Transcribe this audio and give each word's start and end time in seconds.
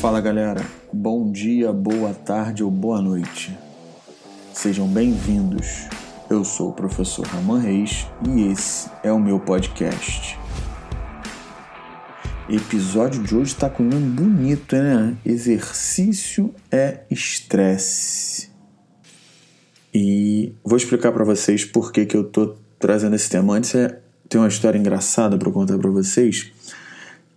Fala 0.00 0.20
galera, 0.20 0.62
bom 0.92 1.32
dia, 1.32 1.72
boa 1.72 2.12
tarde 2.12 2.62
ou 2.62 2.70
boa 2.70 3.00
noite. 3.00 3.56
Sejam 4.52 4.86
bem-vindos. 4.86 5.88
Eu 6.28 6.44
sou 6.44 6.68
o 6.68 6.72
professor 6.72 7.26
Raman 7.26 7.60
Reis 7.60 8.06
e 8.28 8.52
esse 8.52 8.90
é 9.02 9.10
o 9.10 9.18
meu 9.18 9.40
podcast. 9.40 10.38
Episódio 12.46 13.22
de 13.22 13.34
hoje 13.34 13.52
está 13.52 13.70
com 13.70 13.84
um 13.84 13.88
nome 13.88 14.10
bonito, 14.10 14.76
né? 14.76 15.16
Exercício 15.24 16.54
é 16.70 17.00
estresse. 17.10 18.50
E 19.94 20.52
vou 20.62 20.76
explicar 20.76 21.10
para 21.10 21.24
vocês 21.24 21.64
por 21.64 21.90
que, 21.90 22.04
que 22.04 22.16
eu 22.16 22.24
tô 22.24 22.54
trazendo 22.78 23.16
esse 23.16 23.30
tema. 23.30 23.54
Antes 23.54 23.74
é, 23.74 23.98
tem 24.28 24.38
uma 24.38 24.48
história 24.48 24.78
engraçada 24.78 25.38
para 25.38 25.50
contar 25.50 25.78
para 25.78 25.90
vocês 25.90 26.52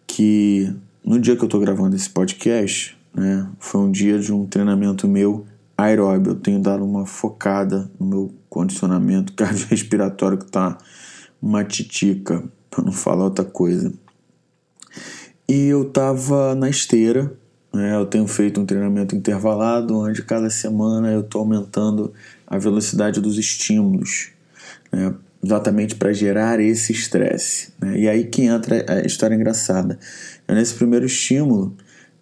que 0.06 0.76
no 1.04 1.20
dia 1.20 1.36
que 1.36 1.42
eu 1.42 1.48
estou 1.48 1.60
gravando 1.60 1.96
esse 1.96 2.10
podcast, 2.10 2.98
né, 3.14 3.50
foi 3.60 3.82
um 3.82 3.92
dia 3.92 4.20
de 4.20 4.34
um 4.34 4.46
treinamento 4.46 5.08
meu 5.08 5.46
aeróbio. 5.78 6.32
Eu 6.32 6.36
tenho 6.36 6.62
dado 6.62 6.84
uma 6.84 7.06
focada 7.06 7.90
no 8.00 8.06
meu 8.06 8.34
condicionamento 8.50 9.34
cardiorrespiratório 9.34 10.38
que 10.38 10.46
está 10.46 10.78
uma 11.42 11.64
titica, 11.64 12.44
para 12.70 12.84
não 12.84 12.92
falar 12.92 13.26
outra 13.26 13.46
coisa. 13.46 13.94
E 15.48 15.68
eu 15.68 15.84
estava 15.84 16.54
na 16.54 16.70
esteira, 16.70 17.34
né, 17.74 17.96
eu 17.96 18.06
tenho 18.06 18.28
feito 18.28 18.60
um 18.60 18.66
treinamento 18.66 19.16
intervalado, 19.16 19.98
onde 19.98 20.22
cada 20.22 20.50
semana 20.50 21.12
eu 21.12 21.22
estou 21.22 21.42
aumentando 21.42 22.14
a 22.46 22.58
velocidade 22.58 23.22
dos 23.22 23.38
estímulos, 23.38 24.32
né, 24.92 25.14
exatamente 25.44 25.96
para 25.96 26.14
gerar 26.14 26.60
esse 26.60 26.92
estresse. 26.92 27.70
Né? 27.80 28.00
E 28.00 28.10
aí 28.10 28.26
que 28.26 28.44
entra 28.44 28.86
a 28.88 29.02
história 29.06 29.36
engraçada. 29.36 29.98
Nesse 30.48 30.74
primeiro 30.74 31.06
estímulo, 31.06 31.76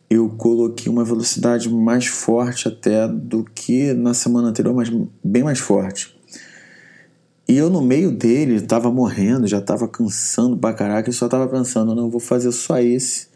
eu 0.09 0.29
coloquei 0.29 0.91
uma 0.91 1.03
velocidade 1.03 1.69
mais 1.69 2.07
forte 2.07 2.67
até 2.67 3.07
do 3.07 3.43
que 3.43 3.93
na 3.93 4.13
semana 4.13 4.49
anterior, 4.49 4.73
mas 4.73 4.91
bem 5.23 5.43
mais 5.43 5.59
forte. 5.59 6.15
E 7.47 7.57
eu 7.57 7.69
no 7.69 7.81
meio 7.81 8.11
dele 8.11 8.55
estava 8.55 8.91
morrendo, 8.91 9.47
já 9.47 9.59
estava 9.59 9.87
cansando 9.87 10.57
pra 10.57 10.73
caraca 10.73 11.09
e 11.09 11.13
só 11.13 11.25
estava 11.25 11.47
pensando, 11.47 11.95
não, 11.95 12.09
vou 12.09 12.19
fazer 12.19 12.52
só 12.52 12.77
esse 12.79 13.27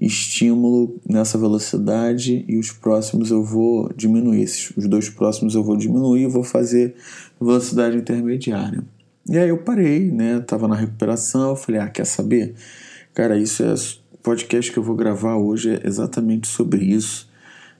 estímulo 0.00 0.98
nessa 1.08 1.38
velocidade 1.38 2.44
e 2.46 2.58
os 2.58 2.70
próximos 2.70 3.30
eu 3.30 3.42
vou 3.42 3.90
diminuir. 3.94 4.44
Os 4.76 4.86
dois 4.88 5.08
próximos 5.08 5.54
eu 5.54 5.62
vou 5.62 5.76
diminuir 5.76 6.26
vou 6.26 6.42
fazer 6.42 6.94
velocidade 7.40 7.96
intermediária. 7.96 8.82
E 9.28 9.36
aí 9.36 9.48
eu 9.48 9.58
parei, 9.58 10.10
né? 10.10 10.40
Tava 10.40 10.68
na 10.68 10.76
recuperação, 10.76 11.50
eu 11.50 11.56
falei, 11.56 11.80
ah, 11.80 11.88
quer 11.88 12.06
saber? 12.06 12.54
Cara, 13.12 13.36
isso 13.36 13.62
é 13.62 13.74
podcast 14.26 14.72
que 14.72 14.78
eu 14.78 14.82
vou 14.82 14.96
gravar 14.96 15.36
hoje 15.36 15.70
é 15.70 15.86
exatamente 15.86 16.48
sobre 16.48 16.84
isso. 16.84 17.28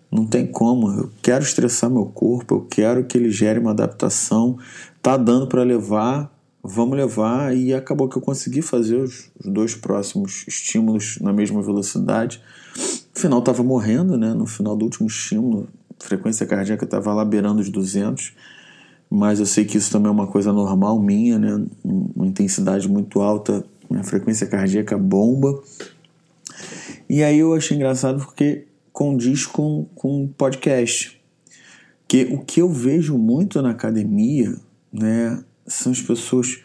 Não 0.08 0.24
tem 0.24 0.46
como. 0.46 0.88
Eu 0.92 1.10
quero 1.20 1.42
estressar 1.42 1.90
meu 1.90 2.06
corpo, 2.06 2.54
eu 2.54 2.60
quero 2.60 3.04
que 3.04 3.18
ele 3.18 3.32
gere 3.32 3.58
uma 3.58 3.72
adaptação. 3.72 4.56
Tá 5.02 5.16
dando 5.16 5.48
para 5.48 5.64
levar, 5.64 6.32
vamos 6.62 6.96
levar. 6.96 7.56
E 7.56 7.74
acabou 7.74 8.08
que 8.08 8.16
eu 8.16 8.22
consegui 8.22 8.62
fazer 8.62 8.94
os, 8.94 9.28
dois 9.44 9.74
próximos 9.74 10.44
estímulos 10.46 11.18
na 11.20 11.32
mesma 11.32 11.60
velocidade. 11.60 12.40
No 12.76 13.20
final 13.20 13.40
estava 13.40 13.64
morrendo, 13.64 14.16
né? 14.16 14.32
No 14.32 14.46
final 14.46 14.76
do 14.76 14.84
último 14.84 15.08
estímulo, 15.08 15.68
a 16.00 16.04
frequência 16.04 16.46
cardíaca 16.46 16.84
estava 16.84 17.12
lá 17.12 17.24
beirando 17.24 17.60
os 17.60 17.68
200. 17.68 18.32
Mas 19.10 19.38
eu 19.38 19.46
sei 19.46 19.64
que 19.64 19.78
isso 19.78 19.90
também 19.90 20.08
é 20.08 20.12
uma 20.12 20.26
coisa 20.26 20.52
normal 20.52 21.00
minha, 21.00 21.38
né? 21.38 21.64
Uma 21.84 22.26
intensidade 22.26 22.88
muito 22.88 23.20
alta, 23.20 23.64
minha 23.88 24.02
frequência 24.02 24.46
cardíaca 24.46 24.98
bomba. 24.98 25.62
E 27.08 27.22
aí 27.22 27.38
eu 27.38 27.54
achei 27.54 27.76
engraçado 27.76 28.24
porque 28.24 28.66
condiz 28.92 29.46
com, 29.46 29.86
com 29.94 30.26
podcast. 30.26 31.20
Que 32.08 32.24
o 32.24 32.38
que 32.38 32.62
eu 32.62 32.68
vejo 32.70 33.18
muito 33.18 33.60
na 33.60 33.70
academia, 33.70 34.54
né, 34.92 35.42
são 35.66 35.92
as 35.92 36.00
pessoas 36.00 36.60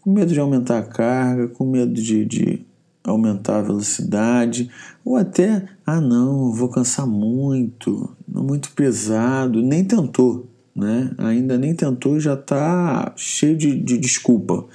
com 0.00 0.12
medo 0.12 0.32
de 0.32 0.40
aumentar 0.40 0.78
a 0.78 0.82
carga, 0.82 1.48
com 1.48 1.64
medo 1.64 1.92
de, 1.92 2.24
de 2.24 2.66
aumentar 3.02 3.58
a 3.58 3.62
velocidade, 3.62 4.70
ou 5.04 5.16
até, 5.16 5.66
ah 5.86 6.00
não, 6.00 6.52
vou 6.52 6.68
cansar 6.68 7.06
muito, 7.06 8.14
muito 8.26 8.72
pesado, 8.72 9.62
nem 9.62 9.84
tentou, 9.84 10.46
né? 10.74 11.10
Ainda 11.18 11.58
nem 11.58 11.74
tentou 11.74 12.16
e 12.16 12.20
já 12.20 12.34
está 12.34 13.12
cheio 13.16 13.56
de, 13.56 13.74
de 13.80 13.98
desculpa. 13.98 14.66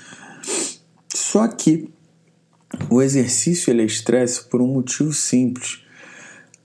Só 1.14 1.48
que 1.48 1.90
o 2.90 3.02
exercício 3.02 3.72
ele 3.72 3.82
é 3.82 3.86
estresse 3.86 4.44
por 4.44 4.62
um 4.62 4.68
motivo 4.68 5.14
simples. 5.14 5.84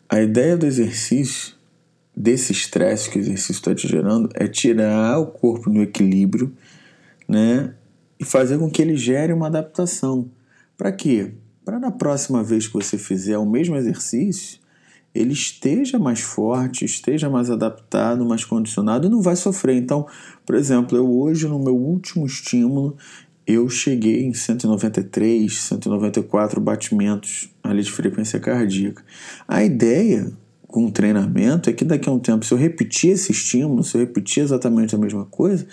A 0.09 0.21
ideia 0.21 0.57
do 0.57 0.67
exercício, 0.67 1.55
desse 2.17 2.53
estresse 2.53 3.09
que 3.09 3.19
o 3.19 3.21
exercício 3.21 3.53
está 3.53 3.75
te 3.75 3.87
gerando, 3.87 4.29
é 4.35 4.47
tirar 4.47 5.19
o 5.19 5.27
corpo 5.27 5.71
do 5.71 5.81
equilíbrio 5.81 6.53
né, 7.29 7.75
e 8.19 8.25
fazer 8.25 8.59
com 8.59 8.71
que 8.71 8.83
ele 8.83 8.97
gere 8.97 9.33
uma 9.33 9.47
adaptação. 9.47 10.31
Para 10.77 10.91
quê? 10.91 11.33
Para 11.65 11.79
na 11.79 11.91
próxima 11.91 12.43
vez 12.43 12.67
que 12.67 12.73
você 12.73 12.99
fizer 12.99 13.39
o 13.39 13.47
mesmo 13.47 13.77
exercício, 13.77 14.59
ele 15.15 15.33
esteja 15.33 15.99
mais 15.99 16.21
forte, 16.21 16.85
esteja 16.85 17.29
mais 17.29 17.51
adaptado, 17.51 18.25
mais 18.25 18.45
condicionado 18.45 19.07
e 19.07 19.11
não 19.11 19.21
vai 19.21 19.37
sofrer. 19.37 19.77
Então, 19.77 20.07
por 20.47 20.55
exemplo, 20.55 20.97
eu 20.97 21.11
hoje 21.11 21.49
no 21.49 21.59
meu 21.59 21.77
último 21.77 22.27
estímulo, 22.27 22.97
eu 23.47 23.69
cheguei 23.69 24.25
em 24.25 24.33
193, 24.33 25.53
194 25.53 26.61
batimentos 26.61 27.51
ali 27.63 27.83
de 27.83 27.91
frequência 27.91 28.39
cardíaca. 28.39 29.05
A 29.49 29.65
ideia 29.65 30.33
com 30.69 30.87
o 30.87 30.93
treinamento 30.93 31.69
é 31.69 31.73
que 31.73 31.85
daqui 31.85 32.09
a 32.09 32.13
um 32.13 32.19
tempo, 32.21 32.45
se 32.45 32.55
eu 32.55 32.59
repetir 32.59 33.11
esse 33.11 33.33
estímulo, 33.33 33.83
se 33.83 33.97
eu 33.97 34.01
repetir 34.01 34.45
exatamente 34.45 34.95
a 34.95 34.99
mesma 34.99 35.25
coisa, 35.25 35.67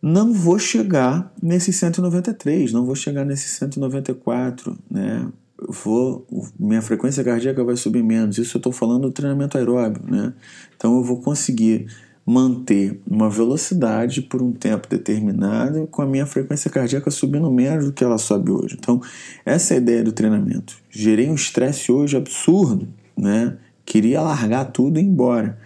não 0.00 0.32
vou 0.32 0.58
chegar 0.58 1.30
nesse 1.40 1.72
193, 1.72 2.72
não 2.72 2.86
vou 2.86 2.96
chegar 2.96 3.24
nesse 3.24 3.48
194, 3.48 4.76
né? 4.90 5.28
Vou, 5.68 6.26
minha 6.58 6.82
frequência 6.82 7.22
cardíaca 7.22 7.62
vai 7.64 7.76
subir 7.76 8.02
menos. 8.02 8.38
Isso 8.38 8.56
eu 8.56 8.58
estou 8.58 8.72
falando 8.72 9.02
do 9.02 9.10
treinamento 9.12 9.56
aeróbio, 9.56 10.02
né? 10.06 10.32
Então 10.76 10.96
eu 10.96 11.04
vou 11.04 11.20
conseguir 11.20 11.86
manter 12.24 13.00
uma 13.08 13.28
velocidade 13.28 14.22
por 14.22 14.40
um 14.40 14.52
tempo 14.52 14.88
determinado 14.88 15.86
com 15.88 16.02
a 16.02 16.06
minha 16.06 16.24
frequência 16.24 16.70
cardíaca 16.70 17.10
subindo 17.10 17.50
menos 17.50 17.86
do 17.86 17.92
que 17.92 18.04
ela 18.04 18.18
sobe 18.18 18.50
hoje. 18.50 18.76
Então, 18.78 19.00
essa 19.44 19.74
é 19.74 19.76
a 19.76 19.80
ideia 19.80 20.04
do 20.04 20.12
treinamento. 20.12 20.76
Gerei 20.88 21.28
um 21.28 21.34
estresse 21.34 21.90
hoje 21.90 22.16
absurdo, 22.16 22.88
né? 23.16 23.56
Queria 23.84 24.20
largar 24.20 24.66
tudo 24.66 24.98
e 24.98 25.02
ir 25.02 25.06
embora. 25.06 25.58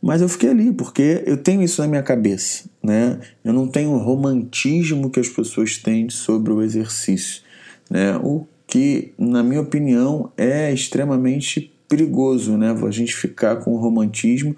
Mas 0.00 0.20
eu 0.20 0.28
fiquei 0.28 0.50
ali, 0.50 0.72
porque 0.72 1.22
eu 1.26 1.36
tenho 1.36 1.62
isso 1.62 1.80
na 1.80 1.88
minha 1.88 2.02
cabeça, 2.02 2.68
né? 2.82 3.18
Eu 3.42 3.52
não 3.52 3.66
tenho 3.66 3.90
o 3.90 3.98
romantismo 3.98 5.10
que 5.10 5.18
as 5.18 5.28
pessoas 5.28 5.78
têm 5.78 6.10
sobre 6.10 6.52
o 6.52 6.62
exercício, 6.62 7.42
né? 7.90 8.16
O 8.18 8.46
que, 8.74 9.14
na 9.16 9.40
minha 9.40 9.60
opinião, 9.60 10.32
é 10.36 10.72
extremamente 10.72 11.72
perigoso, 11.88 12.56
né? 12.56 12.72
A 12.72 12.90
gente 12.90 13.14
ficar 13.14 13.54
com 13.56 13.72
o 13.72 13.76
romantismo 13.76 14.56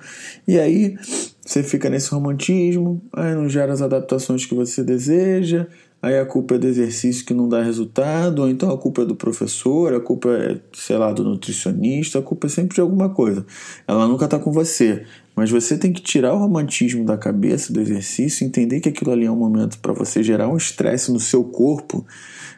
e 0.49 0.59
aí 0.59 0.97
você 1.45 1.63
fica 1.63 1.91
nesse 1.91 2.11
romantismo, 2.13 3.03
aí 3.13 3.35
não 3.35 3.47
gera 3.47 3.75
as 3.75 3.83
adaptações 3.83 4.47
que 4.47 4.55
você 4.55 4.83
deseja, 4.83 5.67
aí 6.01 6.19
a 6.19 6.25
culpa 6.25 6.55
é 6.55 6.59
do 6.59 6.67
exercício 6.67 7.27
que 7.27 7.35
não 7.35 7.47
dá 7.47 7.63
resultado, 7.63 8.41
ou 8.41 8.49
então 8.49 8.71
a 8.71 8.79
culpa 8.79 9.03
é 9.03 9.05
do 9.05 9.15
professor, 9.15 9.93
a 9.93 10.01
culpa 10.01 10.31
é, 10.31 10.59
sei 10.73 10.97
lá, 10.97 11.13
do 11.13 11.23
nutricionista, 11.23 12.19
a 12.19 12.23
culpa 12.23 12.47
é 12.47 12.51
sempre 12.51 12.75
de 12.75 12.81
alguma 12.81 13.11
coisa. 13.11 13.45
Ela 13.87 14.09
nunca 14.09 14.25
está 14.25 14.39
com 14.39 14.51
você. 14.51 15.05
Mas 15.37 15.51
você 15.51 15.77
tem 15.77 15.93
que 15.93 16.01
tirar 16.01 16.33
o 16.33 16.39
romantismo 16.39 17.05
da 17.05 17.19
cabeça 17.19 17.71
do 17.71 17.79
exercício, 17.79 18.47
entender 18.47 18.81
que 18.81 18.89
aquilo 18.89 19.13
ali 19.13 19.27
é 19.27 19.31
um 19.31 19.37
momento 19.37 19.79
para 19.81 19.93
você 19.93 20.23
gerar 20.23 20.49
um 20.49 20.57
estresse 20.57 21.13
no 21.13 21.21
seu 21.21 21.45
corpo. 21.45 22.07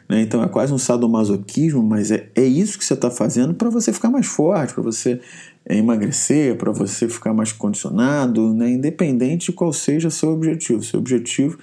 Né? 0.07 0.21
Então 0.21 0.41
é 0.41 0.47
quase 0.47 0.71
um 0.71 0.77
sadomasoquismo, 0.77 1.83
mas 1.83 2.09
é, 2.09 2.29
é 2.33 2.45
isso 2.45 2.79
que 2.79 2.85
você 2.85 2.93
está 2.93 3.11
fazendo 3.11 3.53
para 3.53 3.69
você 3.69 3.91
ficar 3.91 4.09
mais 4.09 4.27
forte, 4.27 4.73
para 4.73 4.81
você 4.81 5.19
é, 5.65 5.75
emagrecer, 5.75 6.55
para 6.55 6.71
você 6.71 7.09
ficar 7.09 7.33
mais 7.33 7.51
condicionado, 7.51 8.53
né? 8.53 8.71
independente 8.71 9.47
de 9.47 9.51
qual 9.51 9.73
seja 9.73 10.09
seu 10.09 10.29
objetivo. 10.29 10.81
Seu 10.81 11.01
objetivo 11.01 11.59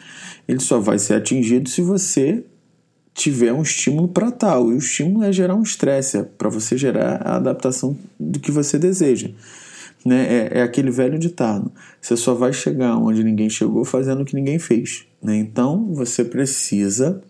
ele 0.47 0.61
só 0.61 0.79
vai 0.79 0.99
ser 0.99 1.15
atingido 1.15 1.71
se 1.71 1.81
você 1.81 2.45
tiver 3.15 3.55
um 3.55 3.63
estímulo 3.63 4.09
para 4.09 4.31
tal. 4.31 4.71
E 4.71 4.75
o 4.75 4.79
estímulo 4.79 5.25
é 5.25 5.33
gerar 5.33 5.55
um 5.55 5.63
estresse, 5.63 6.19
é 6.19 6.23
para 6.23 6.51
você 6.51 6.77
gerar 6.77 7.23
a 7.23 7.37
adaptação 7.37 7.97
do 8.21 8.39
que 8.39 8.53
você 8.53 8.79
deseja. 8.79 9.31
Né? 10.07 10.25
É, 10.29 10.59
é, 10.59 10.63
aquele 10.63 10.91
velho 10.93 11.19
ditado: 11.19 11.73
você 12.01 12.17
só 12.17 12.33
vai 12.33 12.53
chegar 12.53 12.97
onde 12.97 13.25
ninguém 13.25 13.51
chegou 13.51 13.85
fazendo 13.85 14.23
o 14.23 14.25
que 14.25 14.37
ninguém 14.37 14.57
fez. 14.57 15.05
Né? 15.21 15.37
Então 15.37 15.93
você 15.93 16.25
precisa 16.25 17.21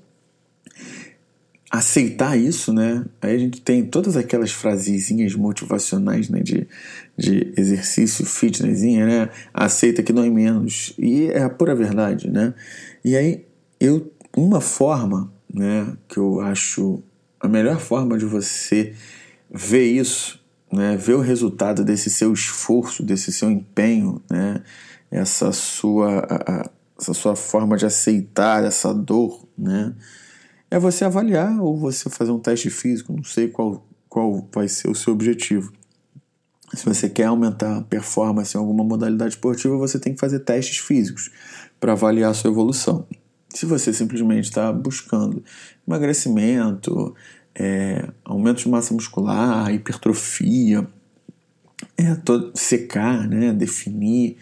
aceitar 1.70 2.38
isso, 2.38 2.74
né? 2.74 3.04
Aí 3.20 3.34
a 3.34 3.38
gente 3.38 3.62
tem 3.62 3.82
todas 3.82 4.14
aquelas 4.14 4.52
frasezinhas 4.52 5.34
motivacionais, 5.34 6.28
né? 6.28 6.40
De, 6.40 6.68
de 7.16 7.54
exercício, 7.56 8.26
fitnessinha, 8.26 9.06
né? 9.06 9.30
Aceita 9.54 10.02
que 10.02 10.12
dói 10.12 10.28
menos. 10.28 10.92
E 10.98 11.28
é 11.28 11.42
a 11.42 11.48
pura 11.48 11.74
verdade, 11.74 12.30
né? 12.30 12.52
E 13.02 13.16
aí, 13.16 13.46
eu, 13.80 14.12
uma 14.36 14.60
forma, 14.60 15.32
né? 15.52 15.96
Que 16.06 16.18
eu 16.18 16.40
acho 16.40 17.02
a 17.40 17.48
melhor 17.48 17.80
forma 17.80 18.18
de 18.18 18.26
você 18.26 18.92
ver 19.50 19.86
isso 19.86 20.44
né, 20.72 20.96
ver 20.96 21.14
o 21.14 21.20
resultado 21.20 21.84
desse 21.84 22.10
seu 22.10 22.32
esforço, 22.32 23.02
desse 23.02 23.32
seu 23.32 23.50
empenho, 23.50 24.22
né, 24.30 24.62
essa 25.10 25.52
sua, 25.52 26.26
a, 26.28 26.70
essa 27.00 27.14
sua 27.14 27.36
forma 27.36 27.76
de 27.76 27.86
aceitar 27.86 28.64
essa 28.64 28.92
dor, 28.92 29.46
né, 29.56 29.94
é 30.70 30.78
você 30.78 31.04
avaliar 31.04 31.60
ou 31.60 31.78
você 31.78 32.10
fazer 32.10 32.32
um 32.32 32.40
teste 32.40 32.70
físico, 32.70 33.12
não 33.12 33.24
sei 33.24 33.48
qual, 33.48 33.86
qual 34.08 34.48
vai 34.52 34.68
ser 34.68 34.90
o 34.90 34.94
seu 34.94 35.12
objetivo. 35.12 35.72
Se 36.74 36.84
você 36.84 37.08
quer 37.08 37.26
aumentar 37.26 37.76
a 37.76 37.82
performance 37.82 38.56
em 38.56 38.58
alguma 38.58 38.82
modalidade 38.82 39.34
esportiva, 39.34 39.76
você 39.76 39.98
tem 40.00 40.14
que 40.14 40.20
fazer 40.20 40.40
testes 40.40 40.78
físicos 40.78 41.30
para 41.78 41.92
avaliar 41.92 42.32
a 42.32 42.34
sua 42.34 42.50
evolução. 42.50 43.06
Se 43.54 43.64
você 43.64 43.92
simplesmente 43.92 44.46
está 44.46 44.72
buscando 44.72 45.42
emagrecimento, 45.86 47.14
é, 47.58 48.08
aumento 48.24 48.58
de 48.58 48.68
massa 48.68 48.92
muscular, 48.92 49.72
hipertrofia, 49.72 50.86
é, 51.96 52.14
todo, 52.16 52.52
secar, 52.54 53.26
né, 53.26 53.52
definir, 53.52 54.36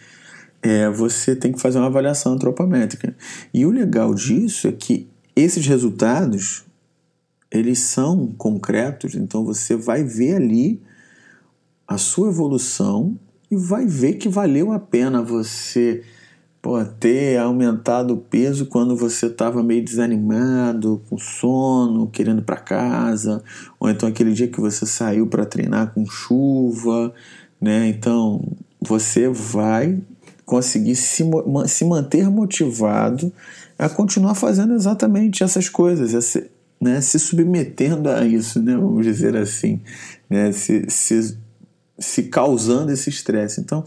é, 0.60 0.88
você 0.90 1.36
tem 1.36 1.52
que 1.52 1.60
fazer 1.60 1.78
uma 1.78 1.86
avaliação 1.86 2.32
antropométrica. 2.32 3.16
E 3.52 3.64
o 3.64 3.70
legal 3.70 4.14
disso 4.14 4.66
é 4.66 4.72
que 4.72 5.08
esses 5.36 5.66
resultados 5.66 6.64
eles 7.50 7.78
são 7.78 8.34
concretos, 8.36 9.14
então 9.14 9.44
você 9.44 9.76
vai 9.76 10.02
ver 10.02 10.34
ali 10.36 10.82
a 11.86 11.96
sua 11.96 12.28
evolução 12.28 13.18
e 13.48 13.56
vai 13.56 13.86
ver 13.86 14.14
que 14.14 14.28
valeu 14.28 14.72
a 14.72 14.78
pena 14.78 15.22
você 15.22 16.02
pô, 16.64 16.82
ter 16.82 17.36
aumentado 17.36 18.14
o 18.14 18.16
peso 18.16 18.64
quando 18.64 18.96
você 18.96 19.26
estava 19.26 19.62
meio 19.62 19.84
desanimado, 19.84 21.02
com 21.10 21.18
sono, 21.18 22.08
querendo 22.08 22.38
ir 22.38 22.44
para 22.44 22.56
casa, 22.56 23.44
ou 23.78 23.90
então 23.90 24.08
aquele 24.08 24.32
dia 24.32 24.48
que 24.48 24.62
você 24.62 24.86
saiu 24.86 25.26
para 25.26 25.44
treinar 25.44 25.92
com 25.92 26.06
chuva, 26.06 27.12
né? 27.60 27.86
Então 27.88 28.42
você 28.80 29.28
vai 29.28 30.00
conseguir 30.46 30.96
se, 30.96 31.22
se 31.66 31.84
manter 31.84 32.30
motivado 32.30 33.30
a 33.78 33.86
continuar 33.86 34.34
fazendo 34.34 34.72
exatamente 34.72 35.44
essas 35.44 35.68
coisas, 35.68 36.34
né? 36.80 36.98
se 37.02 37.18
submetendo 37.18 38.08
a 38.08 38.24
isso, 38.24 38.62
né? 38.62 38.74
vamos 38.74 39.04
dizer 39.04 39.36
assim, 39.36 39.82
né? 40.30 40.50
se, 40.50 40.86
se, 40.88 41.36
se 41.98 42.22
causando 42.22 42.90
esse 42.90 43.10
estresse. 43.10 43.60
Então, 43.60 43.84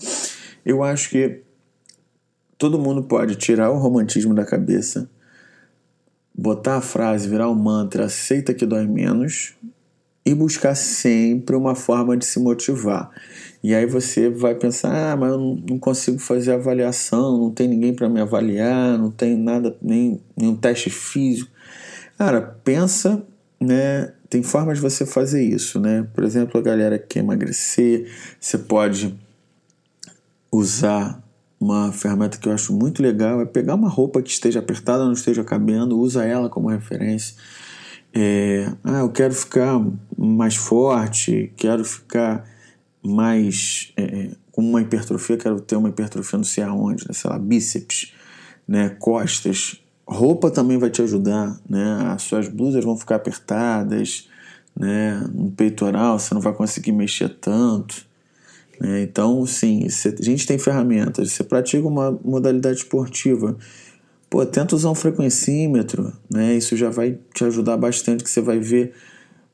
eu 0.64 0.84
acho 0.84 1.10
que 1.10 1.47
todo 2.57 2.80
mundo 2.80 3.04
pode 3.04 3.36
tirar 3.36 3.69
o 3.71 3.77
romantismo 3.77 4.33
da 4.33 4.45
cabeça, 4.45 5.09
botar 6.33 6.77
a 6.77 6.81
frase, 6.81 7.30
virar 7.30 7.50
um 7.50 7.56
mantra, 7.56 8.06
aceita 8.06 8.54
que 8.54 8.65
dói 8.65 8.88
menos 8.88 9.56
e 10.25 10.33
buscar 10.33 10.75
sempre 10.75 11.56
uma 11.56 11.74
forma 11.74 12.18
de 12.18 12.25
se 12.25 12.39
motivar. 12.39 13.09
E 13.63 13.74
aí 13.74 13.86
você 13.86 14.30
vai 14.30 14.56
pensar, 14.56 15.13
ah, 15.13 15.15
mas 15.15 15.31
eu 15.31 15.39
não 15.39 15.80
consigo 15.80 16.19
fazer 16.19 16.51
avaliação, 16.51 17.38
não 17.38 17.51
tem 17.51 17.68
ninguém 17.68 17.94
para 17.94 18.09
me 18.09 18.19
avaliar, 18.19 18.98
não 18.98 19.09
tem 19.09 19.38
nada, 19.38 19.75
nem 19.81 20.21
nenhum 20.36 20.56
teste 20.56 20.89
físico. 20.89 21.50
Cara, 22.18 22.42
pensa, 22.42 23.24
né? 23.59 24.13
Tem 24.30 24.44
formas 24.44 24.80
de 24.80 24.81
você 24.81 25.06
fazer 25.06 25.42
isso, 25.42 25.80
né? 25.80 26.06
Por 26.13 26.24
exemplo, 26.24 26.59
a 26.59 26.63
galera 26.63 27.00
que 27.00 27.07
quer 27.07 27.19
emagrecer, 27.19 28.12
você 28.39 28.57
pode 28.57 29.18
usar 30.51 31.24
uma 31.59 31.92
ferramenta 31.92 32.38
que 32.38 32.48
eu 32.48 32.54
acho 32.54 32.71
muito 32.74 33.01
legal 33.01 33.42
é 33.42 33.45
pegar 33.45 33.75
uma 33.75 33.89
roupa 33.89 34.21
que 34.21 34.30
esteja 34.30 34.59
apertada, 34.59 35.06
não 35.06 35.13
esteja 35.13 35.44
cabendo, 35.44 36.00
usa 36.00 36.24
ela 36.24 36.50
como 36.50 36.69
referência. 36.69 37.36
É, 38.13 38.71
ah, 38.83 39.00
eu 39.00 39.09
quero 39.09 39.33
ficar 39.33 39.80
mais 40.18 40.56
forte, 40.56 41.51
quero 41.56 41.83
ficar 41.83 42.45
mais 43.04 43.92
é, 43.95 44.04
é 44.04 44.31
com 44.51 44.62
uma 44.68 44.81
hipertrofia, 44.81 45.38
quero 45.38 45.62
ter 45.62 45.75
uma 45.75 45.89
hipertrofia 45.89 46.38
não 46.38 46.44
sei 46.44 46.63
aonde, 46.63 47.07
né, 47.07 47.13
sei 47.13 47.30
lá, 47.30 47.38
bíceps, 47.38 48.12
né, 48.68 48.89
costas. 48.89 49.80
Roupa 50.07 50.50
também 50.50 50.80
vai 50.80 50.89
te 50.89 51.01
ajudar, 51.01 51.59
né? 51.69 52.07
As 52.07 52.24
suas 52.24 52.48
blusas 52.48 52.83
vão 52.83 52.98
ficar 52.98 53.18
apertadas, 53.18 54.30
né? 54.75 55.21
No 55.33 55.51
peitoral 55.51 56.18
você 56.18 56.33
não 56.33 56.42
vai 56.42 56.54
conseguir 56.54 56.94
mexer 56.94 57.30
tanto. 57.30 58.06
Né? 58.80 59.02
Então, 59.02 59.46
sim, 59.46 59.86
a 59.86 60.24
gente 60.24 60.46
tem 60.46 60.58
ferramentas. 60.58 61.32
Você 61.32 61.44
pratica 61.44 61.88
uma 61.88 62.12
modalidade 62.24 62.80
esportiva, 62.80 63.58
pô, 64.30 64.46
tenta 64.46 64.76
usar 64.76 64.90
um 64.90 64.96
frequencímetro, 64.96 66.14
né? 66.30 66.56
Isso 66.56 66.76
já 66.76 66.90
vai 66.90 67.18
te 67.34 67.44
ajudar 67.44 67.78
bastante, 67.78 68.24
que 68.24 68.30
você 68.30 68.42
vai 68.42 68.60
ver, 68.60 68.94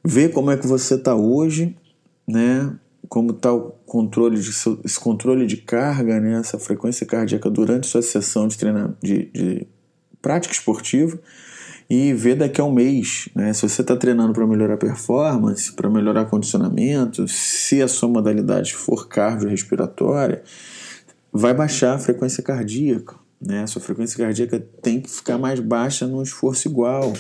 ver 0.03 0.31
como 0.31 0.51
é 0.51 0.57
que 0.57 0.67
você 0.67 0.95
está 0.95 1.15
hoje, 1.15 1.75
né? 2.27 2.73
Como 3.07 3.31
está 3.31 3.53
o 3.53 3.71
controle 3.85 4.39
de 4.39 4.49
esse 4.49 4.99
controle 4.99 5.45
de 5.45 5.57
carga, 5.57 6.19
né? 6.19 6.39
Essa 6.39 6.57
frequência 6.57 7.05
cardíaca 7.05 7.49
durante 7.49 7.87
sua 7.87 8.01
sessão 8.01 8.47
de, 8.47 8.57
treina, 8.57 8.97
de, 9.01 9.25
de 9.25 9.67
prática 10.21 10.53
esportiva 10.53 11.19
e 11.89 12.13
ver 12.13 12.35
daqui 12.35 12.59
a 12.61 12.63
um 12.63 12.71
mês, 12.71 13.29
né? 13.35 13.53
Se 13.53 13.67
você 13.67 13.81
está 13.81 13.95
treinando 13.95 14.33
para 14.33 14.47
melhorar 14.47 14.75
a 14.75 14.77
performance, 14.77 15.71
para 15.73 15.89
melhorar 15.89 16.25
condicionamento, 16.25 17.27
se 17.27 17.81
a 17.81 17.87
sua 17.87 18.09
modalidade 18.09 18.73
for 18.73 19.07
cardiorrespiratória, 19.07 20.43
vai 21.31 21.53
baixar 21.53 21.95
a 21.95 21.99
frequência 21.99 22.43
cardíaca, 22.43 23.15
né? 23.41 23.63
A 23.63 23.67
sua 23.67 23.81
frequência 23.81 24.17
cardíaca 24.17 24.59
tem 24.81 25.01
que 25.01 25.09
ficar 25.09 25.37
mais 25.37 25.59
baixa 25.59 26.07
num 26.07 26.21
esforço 26.21 26.67
igual, 26.67 27.13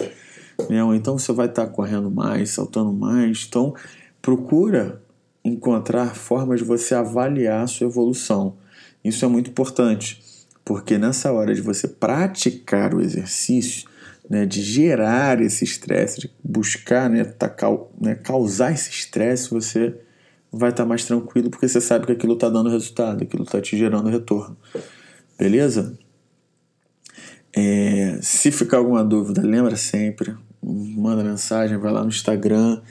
né? 0.69 0.83
Ou 0.83 0.95
então 0.95 1.17
você 1.17 1.31
vai 1.33 1.47
estar 1.47 1.65
tá 1.65 1.71
correndo 1.71 2.09
mais, 2.09 2.51
saltando 2.51 2.93
mais. 2.93 3.45
Então, 3.47 3.73
procura 4.21 5.01
encontrar 5.43 6.15
formas 6.15 6.59
de 6.59 6.65
você 6.65 6.95
avaliar 6.95 7.63
a 7.63 7.67
sua 7.67 7.87
evolução. 7.87 8.55
Isso 9.03 9.25
é 9.25 9.27
muito 9.27 9.49
importante, 9.49 10.23
porque 10.63 10.97
nessa 10.97 11.31
hora 11.33 11.53
de 11.53 11.61
você 11.61 11.87
praticar 11.87 12.93
o 12.93 13.01
exercício, 13.01 13.89
né, 14.29 14.45
de 14.45 14.61
gerar 14.61 15.41
esse 15.41 15.63
estresse, 15.63 16.21
de 16.21 16.31
buscar 16.43 17.09
né, 17.09 17.23
tacar, 17.23 17.71
né, 17.99 18.15
causar 18.15 18.71
esse 18.71 18.89
estresse, 18.89 19.49
você 19.49 19.95
vai 20.51 20.69
estar 20.69 20.83
tá 20.83 20.89
mais 20.89 21.05
tranquilo 21.05 21.49
porque 21.49 21.67
você 21.67 21.81
sabe 21.81 22.05
que 22.05 22.11
aquilo 22.11 22.33
está 22.33 22.49
dando 22.49 22.69
resultado, 22.69 23.23
aquilo 23.23 23.43
está 23.43 23.59
te 23.59 23.77
gerando 23.77 24.09
retorno. 24.09 24.55
Beleza? 25.37 25.97
É, 27.55 28.17
se 28.21 28.51
ficar 28.51 28.77
alguma 28.77 29.03
dúvida, 29.03 29.41
lembra 29.41 29.75
sempre, 29.75 30.35
manda 30.61 31.23
mensagem, 31.23 31.77
vai 31.77 31.91
lá 31.91 32.01
no 32.01 32.09
Instagram, 32.09 32.81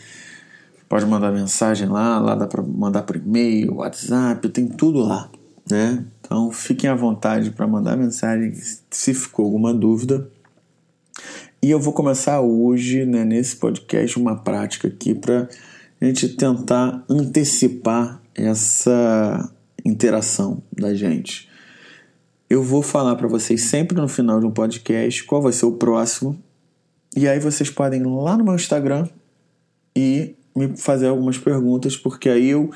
pode 0.89 1.07
mandar 1.07 1.33
mensagem 1.33 1.89
lá, 1.89 2.21
lá 2.21 2.35
dá 2.35 2.47
para 2.47 2.63
mandar 2.63 3.03
por 3.03 3.17
e-mail, 3.17 3.77
WhatsApp, 3.77 4.49
tem 4.51 4.69
tudo 4.69 5.01
lá, 5.01 5.31
né? 5.69 6.05
Então 6.21 6.51
fiquem 6.51 6.89
à 6.89 6.95
vontade 6.95 7.51
para 7.51 7.67
mandar 7.67 7.97
mensagem 7.97 8.53
se 8.91 9.15
ficou 9.15 9.47
alguma 9.47 9.73
dúvida. 9.75 10.31
E 11.65 11.71
eu 11.71 11.79
vou 11.79 11.93
começar 11.93 12.41
hoje, 12.41 13.07
né, 13.07 13.25
nesse 13.25 13.55
podcast, 13.55 14.19
uma 14.19 14.37
prática 14.37 14.89
aqui 14.89 15.15
para 15.15 15.49
a 16.01 16.05
gente 16.05 16.31
tentar 16.31 17.05
antecipar 17.09 18.21
essa 18.35 19.49
interação 19.85 20.61
da 20.77 20.93
gente. 20.93 21.49
Eu 22.51 22.65
vou 22.65 22.83
falar 22.83 23.15
para 23.15 23.29
vocês 23.29 23.63
sempre 23.63 23.97
no 23.97 24.09
final 24.09 24.41
de 24.41 24.47
um 24.47 24.51
podcast 24.51 25.23
qual 25.23 25.41
vai 25.41 25.53
ser 25.53 25.65
o 25.67 25.75
próximo. 25.75 26.37
E 27.17 27.29
aí 27.29 27.39
vocês 27.39 27.71
podem 27.71 28.01
ir 28.01 28.07
lá 28.07 28.37
no 28.37 28.43
meu 28.43 28.57
Instagram 28.57 29.09
e 29.95 30.35
me 30.57 30.77
fazer 30.77 31.07
algumas 31.07 31.39
perguntas, 31.39 31.97
porque 31.97 32.29
aí 32.29 32.49
eu 32.49 32.73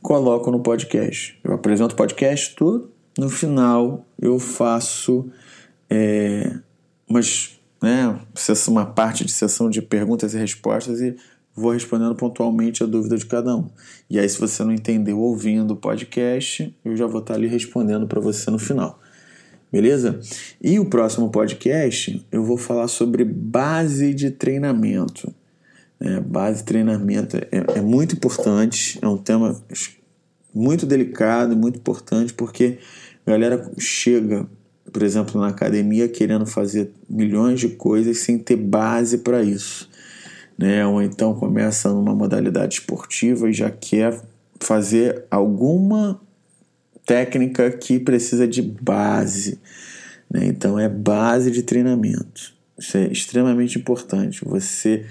coloco 0.00 0.50
no 0.50 0.60
podcast. 0.60 1.38
Eu 1.44 1.52
apresento 1.52 1.92
o 1.92 1.96
podcast 1.96 2.54
tudo. 2.56 2.90
No 3.18 3.28
final 3.28 4.06
eu 4.18 4.38
faço 4.38 5.28
é, 5.90 6.58
umas 7.06 7.59
né, 7.82 8.18
uma 8.68 8.86
parte 8.86 9.24
de 9.24 9.32
sessão 9.32 9.70
de 9.70 9.80
perguntas 9.80 10.34
e 10.34 10.38
respostas 10.38 11.00
e 11.00 11.16
vou 11.54 11.72
respondendo 11.72 12.14
pontualmente 12.14 12.82
a 12.82 12.86
dúvida 12.86 13.16
de 13.16 13.26
cada 13.26 13.56
um. 13.56 13.68
E 14.08 14.18
aí, 14.18 14.28
se 14.28 14.38
você 14.38 14.62
não 14.62 14.72
entendeu 14.72 15.18
ouvindo 15.18 15.72
o 15.72 15.76
podcast, 15.76 16.74
eu 16.84 16.96
já 16.96 17.06
vou 17.06 17.20
estar 17.20 17.34
ali 17.34 17.46
respondendo 17.46 18.06
para 18.06 18.20
você 18.20 18.50
no 18.50 18.58
final. 18.58 19.00
Beleza? 19.72 20.18
E 20.60 20.80
o 20.80 20.86
próximo 20.86 21.30
podcast 21.30 22.26
eu 22.32 22.42
vou 22.44 22.58
falar 22.58 22.88
sobre 22.88 23.24
base 23.24 24.12
de 24.12 24.30
treinamento. 24.30 25.32
É, 26.00 26.18
base 26.18 26.58
de 26.58 26.64
treinamento 26.64 27.36
é, 27.36 27.48
é 27.76 27.80
muito 27.80 28.16
importante, 28.16 28.98
é 29.02 29.06
um 29.06 29.18
tema 29.18 29.62
muito 30.52 30.86
delicado, 30.86 31.54
muito 31.54 31.78
importante, 31.78 32.32
porque 32.32 32.78
a 33.26 33.30
galera 33.30 33.70
chega 33.78 34.48
por 34.92 35.02
exemplo, 35.02 35.40
na 35.40 35.48
academia, 35.48 36.08
querendo 36.08 36.46
fazer 36.46 36.90
milhões 37.08 37.60
de 37.60 37.68
coisas 37.70 38.18
sem 38.18 38.38
ter 38.38 38.56
base 38.56 39.18
para 39.18 39.42
isso. 39.42 39.88
Né? 40.58 40.86
Ou 40.86 41.02
então 41.02 41.34
começa 41.34 41.88
numa 41.90 42.14
modalidade 42.14 42.74
esportiva 42.74 43.48
e 43.48 43.52
já 43.52 43.70
quer 43.70 44.20
fazer 44.60 45.24
alguma 45.30 46.20
técnica 47.06 47.70
que 47.70 47.98
precisa 47.98 48.46
de 48.46 48.62
base. 48.62 49.58
Né? 50.30 50.46
Então 50.46 50.78
é 50.78 50.88
base 50.88 51.50
de 51.50 51.62
treinamento. 51.62 52.52
Isso 52.78 52.96
é 52.96 53.06
extremamente 53.06 53.78
importante. 53.78 54.44
Você 54.44 55.06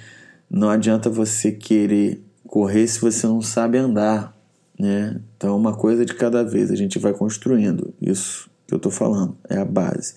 não 0.50 0.70
adianta 0.70 1.10
você 1.10 1.52
querer 1.52 2.22
correr 2.48 2.88
se 2.88 3.00
você 3.00 3.28
não 3.28 3.42
sabe 3.42 3.78
andar, 3.78 4.36
né? 4.78 5.20
Então, 5.38 5.56
uma 5.58 5.76
coisa 5.76 6.06
de 6.06 6.16
cada 6.16 6.44
vez, 6.44 6.72
a 6.72 6.76
gente 6.76 6.98
vai 6.98 7.14
construindo. 7.14 7.94
Isso 8.02 8.50
que 8.70 8.76
eu 8.76 8.78
estou 8.78 8.92
falando 8.92 9.36
é 9.50 9.58
a 9.58 9.66
base. 9.66 10.14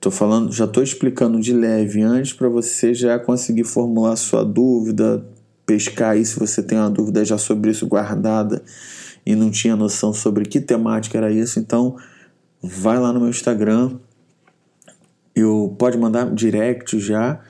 Tô 0.00 0.10
falando, 0.10 0.52
já 0.52 0.66
estou 0.66 0.82
explicando 0.82 1.40
de 1.40 1.52
leve 1.54 2.02
antes 2.02 2.32
para 2.32 2.48
você 2.48 2.92
já 2.92 3.18
conseguir 3.18 3.64
formular 3.64 4.16
sua 4.16 4.44
dúvida, 4.44 5.24
pescar 5.64 6.10
aí 6.10 6.24
se 6.24 6.38
você 6.38 6.62
tem 6.62 6.76
uma 6.76 6.90
dúvida 6.90 7.24
já 7.24 7.38
sobre 7.38 7.70
isso 7.70 7.86
guardada 7.86 8.62
e 9.24 9.34
não 9.34 9.50
tinha 9.50 9.74
noção 9.74 10.12
sobre 10.12 10.44
que 10.44 10.60
temática 10.60 11.16
era 11.16 11.32
isso. 11.32 11.58
Então, 11.58 11.96
vai 12.62 12.98
lá 12.98 13.12
no 13.12 13.20
meu 13.20 13.30
Instagram, 13.30 13.96
eu 15.34 15.74
pode 15.78 15.96
mandar 15.96 16.30
direct 16.34 16.98
já 16.98 17.40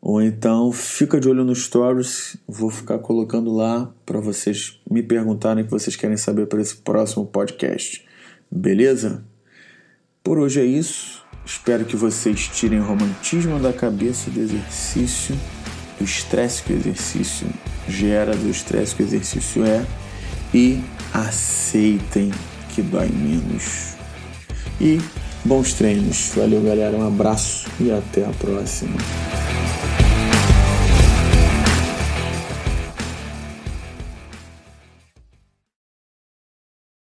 ou 0.00 0.20
então 0.20 0.70
fica 0.70 1.18
de 1.18 1.26
olho 1.26 1.42
nos 1.42 1.64
stories, 1.64 2.36
vou 2.46 2.68
ficar 2.68 2.98
colocando 2.98 3.50
lá 3.50 3.90
para 4.04 4.20
vocês 4.20 4.78
me 4.90 5.02
perguntarem 5.02 5.62
o 5.62 5.66
que 5.66 5.72
vocês 5.72 5.96
querem 5.96 6.18
saber 6.18 6.46
para 6.46 6.60
esse 6.60 6.76
próximo 6.76 7.24
podcast. 7.24 8.04
Beleza? 8.50 9.24
Por 10.24 10.38
hoje 10.38 10.58
é 10.58 10.64
isso. 10.64 11.22
Espero 11.44 11.84
que 11.84 11.94
vocês 11.94 12.48
tirem 12.48 12.80
o 12.80 12.82
romantismo 12.82 13.58
da 13.58 13.74
cabeça 13.74 14.30
do 14.30 14.40
exercício, 14.40 15.38
do 15.98 16.04
estresse 16.04 16.62
que 16.62 16.72
o 16.72 16.76
exercício 16.76 17.46
gera, 17.86 18.34
do 18.34 18.48
estresse 18.48 18.94
que 18.94 19.02
o 19.02 19.06
exercício 19.06 19.62
é 19.66 19.84
e 20.54 20.82
aceitem 21.12 22.32
que 22.74 22.80
dói 22.80 23.10
menos. 23.10 23.96
E 24.80 24.98
bons 25.44 25.74
treinos. 25.74 26.32
Valeu, 26.34 26.62
galera. 26.62 26.96
Um 26.96 27.06
abraço 27.06 27.68
e 27.78 27.92
até 27.92 28.24
a 28.24 28.30
próxima. 28.30 28.96